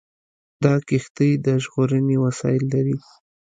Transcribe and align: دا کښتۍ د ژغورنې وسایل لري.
دا 0.63 0.73
کښتۍ 0.87 1.31
د 1.45 1.47
ژغورنې 1.63 2.17
وسایل 2.25 2.63
لري. 2.73 2.97